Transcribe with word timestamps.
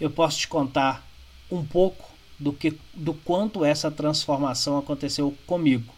eu 0.00 0.10
posso 0.10 0.38
te 0.38 0.48
contar 0.48 1.06
um 1.50 1.64
pouco 1.64 2.08
do 2.38 2.52
que 2.52 2.78
do 2.94 3.12
quanto 3.12 3.64
essa 3.64 3.90
transformação 3.90 4.78
aconteceu 4.78 5.36
comigo 5.46 5.94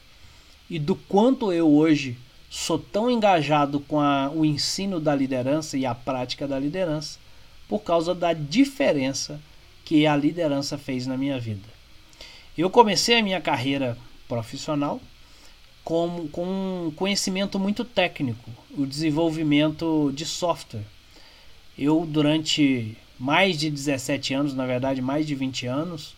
e 0.68 0.78
do 0.78 0.96
quanto 0.96 1.52
eu 1.52 1.70
hoje 1.70 2.18
sou 2.50 2.78
tão 2.78 3.10
engajado 3.10 3.80
com 3.80 4.00
a, 4.00 4.28
o 4.30 4.44
ensino 4.44 4.98
da 4.98 5.14
liderança 5.14 5.78
e 5.78 5.86
a 5.86 5.94
prática 5.94 6.46
da 6.48 6.58
liderança 6.58 7.18
por 7.68 7.80
causa 7.80 8.14
da 8.14 8.32
diferença 8.32 9.40
que 9.84 10.06
a 10.06 10.16
liderança 10.16 10.76
fez 10.76 11.06
na 11.06 11.16
minha 11.16 11.38
vida. 11.38 11.68
Eu 12.56 12.68
comecei 12.68 13.18
a 13.18 13.22
minha 13.22 13.40
carreira 13.40 13.96
profissional 14.28 15.00
com, 15.84 16.28
com 16.28 16.44
um 16.44 16.92
conhecimento 16.94 17.58
muito 17.58 17.84
técnico, 17.84 18.50
o 18.76 18.86
desenvolvimento 18.86 20.12
de 20.14 20.26
software. 20.26 20.84
Eu, 21.78 22.06
durante 22.06 22.96
mais 23.18 23.58
de 23.58 23.70
17 23.70 24.34
anos, 24.34 24.54
na 24.54 24.66
verdade, 24.66 25.00
mais 25.00 25.26
de 25.26 25.34
20 25.34 25.66
anos, 25.66 26.14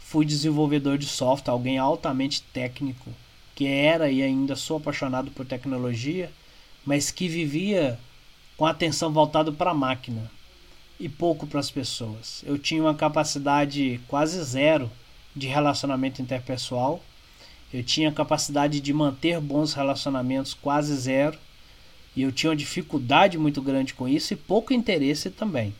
fui 0.00 0.24
desenvolvedor 0.24 0.96
de 0.96 1.06
software, 1.06 1.52
alguém 1.52 1.78
altamente 1.78 2.42
técnico, 2.42 3.12
que 3.54 3.66
era 3.66 4.10
e 4.10 4.22
ainda 4.22 4.56
sou 4.56 4.78
apaixonado 4.78 5.30
por 5.30 5.44
tecnologia, 5.44 6.30
mas 6.84 7.10
que 7.10 7.28
vivia 7.28 7.98
com 8.56 8.64
atenção 8.64 9.12
voltada 9.12 9.52
para 9.52 9.72
a 9.72 9.74
máquina 9.74 10.30
e 10.98 11.08
pouco 11.08 11.46
para 11.46 11.60
as 11.60 11.70
pessoas. 11.70 12.42
Eu 12.44 12.58
tinha 12.58 12.82
uma 12.82 12.94
capacidade 12.94 14.00
quase 14.08 14.42
zero 14.42 14.90
de 15.34 15.46
relacionamento 15.46 16.20
interpessoal. 16.20 17.02
Eu 17.72 17.84
tinha 17.84 18.10
capacidade 18.10 18.80
de 18.80 18.92
manter 18.92 19.40
bons 19.40 19.74
relacionamentos 19.74 20.54
quase 20.54 20.96
zero. 20.96 21.38
E 22.16 22.22
eu 22.22 22.32
tinha 22.32 22.50
uma 22.50 22.56
dificuldade 22.56 23.38
muito 23.38 23.62
grande 23.62 23.94
com 23.94 24.08
isso 24.08 24.32
e 24.32 24.36
pouco 24.36 24.72
interesse 24.72 25.30
também. 25.30 25.72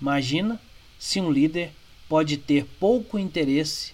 Imagina 0.00 0.60
se 0.98 1.20
um 1.20 1.30
líder 1.30 1.72
pode 2.08 2.36
ter 2.36 2.64
pouco 2.78 3.18
interesse 3.18 3.92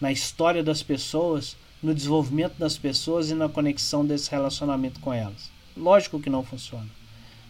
na 0.00 0.10
história 0.10 0.62
das 0.62 0.82
pessoas, 0.82 1.56
no 1.82 1.94
desenvolvimento 1.94 2.54
das 2.58 2.76
pessoas 2.76 3.30
e 3.30 3.34
na 3.34 3.48
conexão 3.48 4.04
desse 4.04 4.30
relacionamento 4.30 5.00
com 5.00 5.12
elas. 5.12 5.50
Lógico 5.76 6.20
que 6.20 6.30
não 6.30 6.44
funciona. 6.44 6.88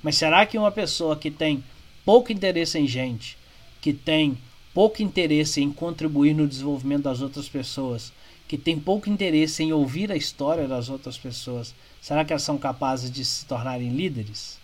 Mas 0.03 0.17
será 0.17 0.45
que 0.45 0.59
uma 0.59 0.71
pessoa 0.71 1.17
que 1.17 1.31
tem 1.31 1.63
pouco 2.05 2.33
interesse 2.33 2.79
em 2.79 2.87
gente, 2.87 3.39
que 3.81 3.93
tem 3.93 4.37
pouco 4.75 5.03
interesse 5.03 5.61
em 5.61 5.73
contribuir 5.73 6.35
no 6.35 6.49
desenvolvimento 6.49 7.05
das 7.05 7.21
outras 7.21 7.49
pessoas, 7.49 8.13
que 8.49 8.59
tem 8.59 8.79
pouco 8.79 9.09
interesse 9.09 9.63
em 9.63 9.73
ouvir 9.73 10.11
a 10.11 10.17
história 10.17 10.69
das 10.69 10.89
outras 10.89 11.17
pessoas, 11.17 11.75
será 12.01 12.25
que 12.25 12.33
elas 12.33 12.43
são 12.43 12.59
capazes 12.59 13.11
de 13.11 13.25
se 13.25 13.47
tornarem 13.47 13.91
líderes? 13.91 14.59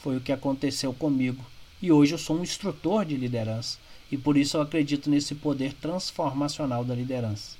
Foi 0.00 0.16
o 0.16 0.20
que 0.20 0.32
aconteceu 0.32 0.92
comigo. 0.92 1.44
E 1.84 1.92
hoje 1.92 2.14
eu 2.14 2.18
sou 2.18 2.38
um 2.38 2.42
instrutor 2.42 3.04
de 3.04 3.14
liderança 3.14 3.76
e 4.10 4.16
por 4.16 4.38
isso 4.38 4.56
eu 4.56 4.62
acredito 4.62 5.10
nesse 5.10 5.34
poder 5.34 5.74
transformacional 5.74 6.82
da 6.82 6.94
liderança. 6.94 7.58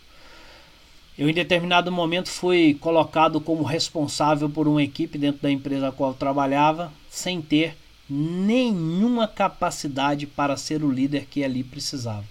Eu, 1.18 1.28
em 1.28 1.34
determinado 1.34 1.92
momento, 1.92 2.30
fui 2.30 2.72
colocado 2.80 3.38
como 3.38 3.62
responsável 3.62 4.48
por 4.48 4.66
uma 4.66 4.82
equipe 4.82 5.18
dentro 5.18 5.42
da 5.42 5.50
empresa 5.50 5.88
a 5.88 5.92
qual 5.92 6.14
trabalhava, 6.14 6.90
sem 7.10 7.42
ter 7.42 7.76
nenhuma 8.08 9.28
capacidade 9.28 10.26
para 10.26 10.56
ser 10.56 10.82
o 10.82 10.90
líder 10.90 11.26
que 11.26 11.44
ali 11.44 11.62
precisava. 11.62 12.24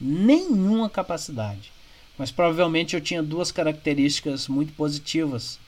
Nenhuma 0.00 0.88
capacidade. 0.88 1.72
Mas 2.16 2.30
provavelmente 2.30 2.94
eu 2.94 3.00
tinha 3.00 3.24
duas 3.24 3.50
características 3.50 4.46
muito 4.46 4.72
positivas, 4.74 5.58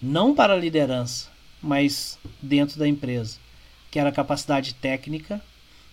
não 0.00 0.34
para 0.34 0.54
a 0.54 0.58
liderança, 0.58 1.28
mas 1.62 2.18
dentro 2.40 2.78
da 2.78 2.88
empresa, 2.88 3.41
que 3.92 3.98
era 3.98 4.08
a 4.08 4.12
capacidade 4.12 4.74
técnica 4.74 5.40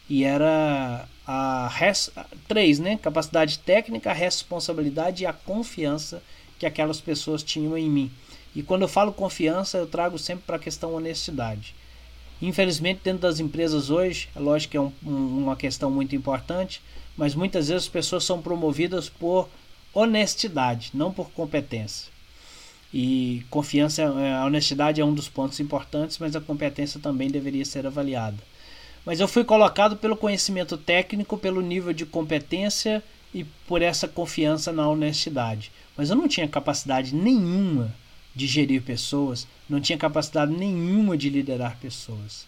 e 0.10 0.24
era 0.24 1.06
a 1.28 1.68
res, 1.68 2.10
três, 2.48 2.80
né? 2.80 2.98
Capacidade 2.98 3.60
técnica, 3.60 4.10
a 4.10 4.14
responsabilidade 4.14 5.24
e 5.24 5.28
a 5.28 5.34
confiança 5.34 6.24
que 6.58 6.66
aquelas 6.66 7.02
pessoas 7.02 7.44
tinham 7.44 7.78
em 7.78 7.90
mim. 7.90 8.12
E 8.56 8.64
quando 8.64 8.84
eu 8.84 8.88
falo 8.88 9.12
confiança, 9.12 9.78
eu 9.78 9.86
trago 9.86 10.18
sempre 10.18 10.46
para 10.48 10.56
a 10.56 10.60
questão 10.60 10.96
honestidade. 10.96 11.76
Infelizmente, 12.42 13.02
dentro 13.04 13.22
das 13.22 13.42
empresas 13.42 13.90
hoje, 13.90 14.30
é 14.34 14.40
lógico 14.40 14.72
que 14.72 14.78
é 14.78 14.82
um, 14.82 14.94
um, 15.06 15.44
uma 15.44 15.58
questão 15.58 15.92
muito 15.92 16.16
importante, 16.16 16.82
mas 17.18 17.36
muitas 17.36 17.68
vezes 17.68 17.84
as 17.84 17.90
pessoas 17.90 18.24
são 18.24 18.42
promovidas 18.42 19.10
por 19.10 19.50
honestidade, 19.94 20.92
não 20.94 21.12
por 21.12 21.30
competência. 21.32 22.10
E 22.94 23.44
confiança, 23.50 24.02
é, 24.02 24.34
a 24.34 24.46
honestidade 24.46 25.00
é 25.00 25.06
um 25.06 25.14
dos 25.14 25.30
pontos 25.30 25.60
importantes, 25.60 26.18
mas 26.18 26.36
a 26.36 26.42
competência 26.42 27.00
também 27.00 27.30
deveria 27.30 27.64
ser 27.64 27.86
avaliada. 27.86 28.38
Mas 29.06 29.20
eu 29.20 29.28
fui 29.28 29.44
colocado 29.44 29.96
pelo 29.96 30.18
conhecimento 30.18 30.78
técnico, 30.78 31.38
pelo 31.38 31.62
nível 31.62 31.94
de 31.94 32.06
competência 32.06 33.04
e 33.34 33.44
por 33.68 33.82
essa 33.82 34.08
confiança 34.08 34.72
na 34.72 34.88
honestidade. 34.90 35.72
Mas 35.96 36.10
eu 36.10 36.16
não 36.16 36.28
tinha 36.28 36.48
capacidade 36.48 37.14
nenhuma 37.14 37.94
de 38.36 38.48
gerir 38.48 38.82
pessoas, 38.82 39.48
não 39.70 39.80
tinha 39.82 39.98
capacidade 39.98 40.52
nenhuma 40.52 41.18
de 41.18 41.30
liderar 41.30 41.78
pessoas. 41.80 42.48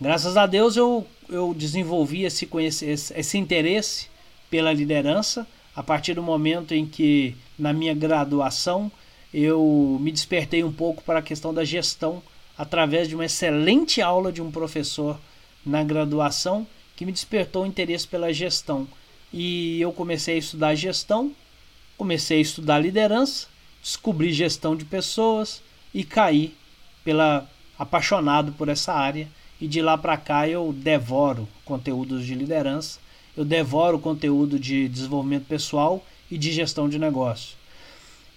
Graças 0.00 0.36
a 0.36 0.46
Deus 0.46 0.76
eu, 0.76 1.06
eu 1.28 1.52
desenvolvi 1.54 2.24
esse, 2.24 2.48
esse, 2.60 3.12
esse 3.14 3.38
interesse 3.38 4.06
pela 4.48 4.72
liderança 4.72 5.46
a 5.74 5.82
partir 5.82 6.14
do 6.14 6.22
momento 6.22 6.72
em 6.72 6.86
que, 6.86 7.36
na 7.58 7.72
minha 7.72 7.94
graduação, 7.94 8.90
eu 9.32 9.98
me 10.00 10.10
despertei 10.10 10.64
um 10.64 10.72
pouco 10.72 11.02
para 11.02 11.18
a 11.18 11.22
questão 11.22 11.52
da 11.52 11.64
gestão 11.64 12.22
através 12.56 13.08
de 13.08 13.14
uma 13.14 13.26
excelente 13.26 14.00
aula 14.00 14.32
de 14.32 14.42
um 14.42 14.50
professor 14.50 15.18
na 15.64 15.82
graduação 15.84 16.66
que 16.96 17.04
me 17.04 17.12
despertou 17.12 17.62
o 17.62 17.66
interesse 17.66 18.06
pela 18.06 18.32
gestão. 18.32 18.88
E 19.32 19.80
eu 19.80 19.92
comecei 19.92 20.36
a 20.36 20.38
estudar 20.38 20.74
gestão, 20.74 21.32
comecei 21.96 22.38
a 22.38 22.42
estudar 22.42 22.78
liderança 22.78 23.46
descobri 23.82 24.32
gestão 24.32 24.76
de 24.76 24.84
pessoas 24.84 25.62
e 25.94 26.04
caí 26.04 26.54
pela 27.04 27.48
apaixonado 27.78 28.52
por 28.52 28.68
essa 28.68 28.92
área 28.92 29.28
e 29.60 29.66
de 29.66 29.80
lá 29.80 29.96
para 29.96 30.16
cá 30.16 30.48
eu 30.48 30.72
devoro 30.72 31.48
conteúdos 31.64 32.24
de 32.24 32.34
liderança, 32.34 32.98
eu 33.36 33.44
devoro 33.44 33.98
conteúdo 33.98 34.58
de 34.58 34.88
desenvolvimento 34.88 35.46
pessoal 35.46 36.04
e 36.30 36.36
de 36.36 36.52
gestão 36.52 36.88
de 36.88 36.98
negócio. 36.98 37.56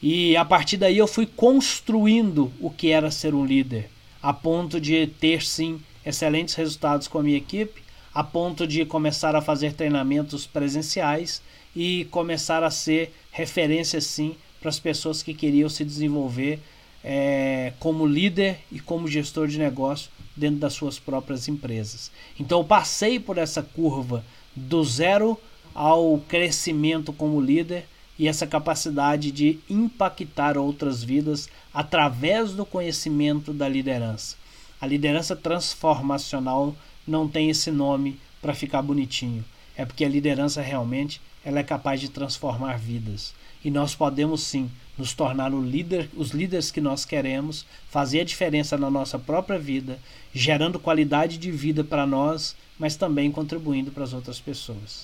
E 0.02 0.36
a 0.36 0.44
partir 0.44 0.78
daí 0.78 0.98
eu 0.98 1.08
fui 1.08 1.26
construindo 1.28 2.52
o 2.60 2.70
que 2.72 2.90
era 2.90 3.12
ser 3.12 3.36
um 3.36 3.46
líder, 3.46 3.90
a 4.22 4.34
ponto 4.34 4.82
de 4.82 5.06
ter 5.06 5.44
sim 5.44 5.80
excelentes 6.06 6.56
resultados 6.56 7.08
com 7.08 7.20
a 7.20 7.24
minha 7.24 7.38
equipe, 7.38 7.84
a 8.14 8.24
ponto 8.24 8.66
de 8.66 8.84
começar 8.84 9.36
a 9.36 9.42
fazer 9.42 9.74
treinamentos 9.74 10.48
presenciais 10.48 11.42
e 11.76 12.06
começar 12.12 12.64
a 12.64 12.72
ser 12.72 13.14
referência 13.32 14.02
sim 14.02 14.36
para 14.60 14.70
as 14.70 14.80
pessoas 14.80 15.22
que 15.22 15.34
queriam 15.34 15.70
se 15.70 15.86
desenvolver 15.86 16.60
é, 17.04 17.74
como 17.80 18.06
líder 18.06 18.60
e 18.72 18.80
como 18.80 19.08
gestor 19.08 19.48
de 19.48 19.58
negócio 19.58 20.12
dentro 20.36 20.60
das 20.60 20.74
suas 20.74 21.00
próprias 21.00 21.48
empresas. 21.48 22.12
Então 22.40 22.60
eu 22.60 22.66
passei 22.66 23.20
por 23.20 23.38
essa 23.38 23.62
curva 23.62 24.24
do 24.56 24.84
zero 24.84 25.40
ao 25.74 26.20
crescimento 26.28 27.14
como 27.14 27.40
líder 27.40 27.86
e 28.22 28.28
essa 28.28 28.46
capacidade 28.46 29.32
de 29.32 29.58
impactar 29.68 30.56
outras 30.56 31.04
vidas 31.04 31.50
através 31.74 32.52
do 32.52 32.64
conhecimento 32.64 33.52
da 33.52 33.68
liderança. 33.68 34.36
A 34.80 34.86
liderança 34.86 35.36
transformacional 35.36 36.76
não 37.08 37.28
tem 37.28 37.50
esse 37.50 37.72
nome 37.72 38.20
para 38.40 38.54
ficar 38.54 38.84
bonitinho. 38.84 39.44
É 39.76 39.88
porque 39.88 40.06
a 40.06 40.08
liderança 40.08 40.62
realmente 40.62 41.20
ela 41.44 41.58
é 41.58 41.64
capaz 41.64 42.00
de 42.00 42.10
transformar 42.10 42.78
vidas 42.78 43.34
e 43.66 43.72
nós 43.72 43.96
podemos 43.96 44.44
sim 44.44 44.70
nos 45.00 45.14
tornar 45.14 45.52
líder, 45.52 46.08
os 46.16 46.30
líderes 46.30 46.70
que 46.70 46.80
nós 46.80 47.04
queremos, 47.04 47.66
fazer 47.90 48.20
a 48.20 48.26
diferença 48.26 48.78
na 48.78 48.92
nossa 48.92 49.18
própria 49.18 49.58
vida, 49.58 49.98
gerando 50.32 50.78
qualidade 50.78 51.40
de 51.40 51.50
vida 51.50 51.84
para 51.84 52.06
nós, 52.06 52.56
mas 52.78 52.96
também 52.96 53.32
contribuindo 53.32 53.90
para 53.90 54.04
as 54.04 54.14
outras 54.14 54.40
pessoas. 54.40 55.00